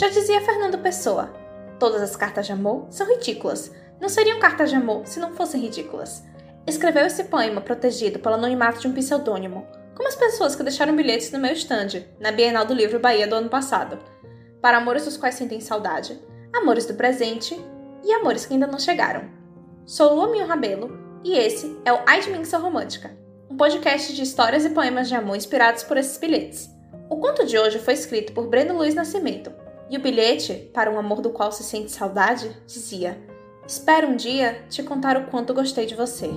[0.00, 1.30] Já dizia Fernando Pessoa:
[1.78, 3.70] todas as cartas de amor são ridículas.
[4.00, 6.24] Não seriam cartas de amor se não fossem ridículas.
[6.66, 11.30] Escreveu esse poema protegido pelo anonimato de um pseudônimo, como as pessoas que deixaram bilhetes
[11.30, 13.98] no meu stand, na Bienal do Livro Bahia do ano passado,
[14.62, 16.18] para amores dos quais sentem saudade,
[16.50, 17.62] amores do presente
[18.02, 19.28] e amores que ainda não chegaram.
[19.84, 23.14] Sou Lua Minho Rabelo e esse é o Ai de Mim Sou Romântica,
[23.50, 26.70] um podcast de histórias e poemas de amor inspirados por esses bilhetes.
[27.10, 29.52] O conto de hoje foi escrito por Breno Luiz Nascimento,
[29.90, 33.20] e o bilhete, para um amor do qual se sente saudade, dizia:
[33.66, 36.30] Espero um dia te contar o quanto gostei de você.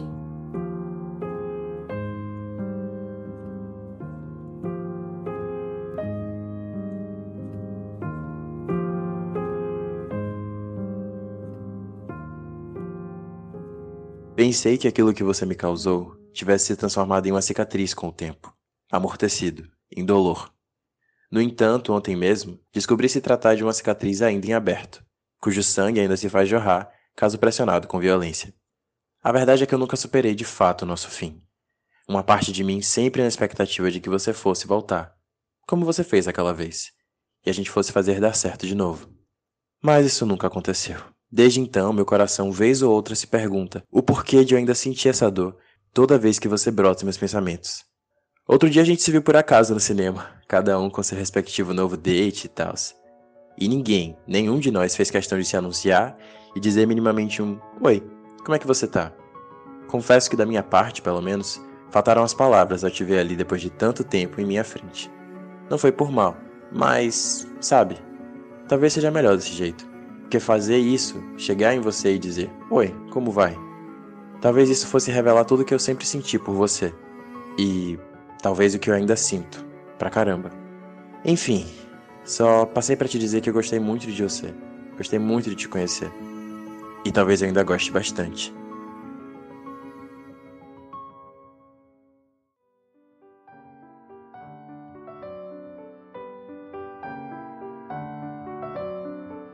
[14.36, 18.12] Pensei que aquilo que você me causou tivesse se transformado em uma cicatriz com o
[18.12, 18.52] tempo,
[18.92, 20.53] amortecido, indolor.
[21.34, 25.04] No entanto, ontem mesmo, descobri se tratar de uma cicatriz ainda em aberto,
[25.42, 28.54] cujo sangue ainda se faz jorrar caso pressionado com violência.
[29.20, 31.42] A verdade é que eu nunca superei de fato o nosso fim.
[32.08, 35.16] Uma parte de mim sempre na expectativa de que você fosse voltar,
[35.66, 36.92] como você fez aquela vez,
[37.44, 39.10] e a gente fosse fazer dar certo de novo.
[39.82, 41.02] Mas isso nunca aconteceu.
[41.32, 45.10] Desde então, meu coração, vez ou outra, se pergunta o porquê de eu ainda sentir
[45.10, 45.58] essa dor
[45.92, 47.84] toda vez que você brota meus pensamentos.
[48.46, 51.74] Outro dia a gente se viu por acaso no cinema, cada um com seu respectivo
[51.74, 52.74] novo date e tal.
[53.58, 56.18] E ninguém, nenhum de nós fez questão de se anunciar
[56.54, 58.04] e dizer minimamente um Oi,
[58.44, 59.14] como é que você tá?
[59.88, 63.62] Confesso que da minha parte, pelo menos, faltaram as palavras ao te ver ali depois
[63.62, 65.10] de tanto tempo em minha frente.
[65.70, 66.36] Não foi por mal,
[66.70, 67.98] mas, sabe,
[68.68, 69.88] talvez seja melhor desse jeito.
[70.20, 73.58] Porque fazer isso, chegar em você e dizer: Oi, como vai?
[74.42, 76.94] Talvez isso fosse revelar tudo que eu sempre senti por você.
[77.58, 77.98] E
[78.44, 79.66] talvez o que eu ainda sinto.
[79.98, 80.52] Pra caramba.
[81.26, 81.66] Enfim,
[82.26, 84.54] só passei para te dizer que eu gostei muito de você.
[84.98, 86.12] Gostei muito de te conhecer.
[87.06, 88.54] E talvez eu ainda goste bastante.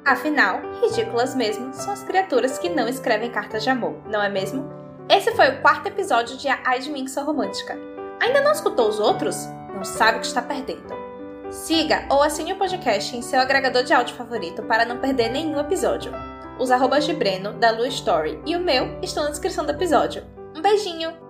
[0.03, 4.67] Afinal, ridículas mesmo são as criaturas que não escrevem cartas de amor, não é mesmo?
[5.07, 7.98] Esse foi o quarto episódio de Ai de Sou Romântica.
[8.21, 9.47] Ainda não escutou os outros?
[9.73, 10.93] Não sabe o que está perdendo.
[11.49, 15.59] Siga ou assine o podcast em seu agregador de áudio favorito para não perder nenhum
[15.59, 16.11] episódio.
[16.59, 20.25] Os arrobas de Breno, da Lu Story e o meu estão na descrição do episódio.
[20.55, 21.28] Um beijinho!